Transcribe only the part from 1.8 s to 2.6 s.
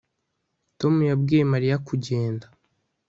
kugenda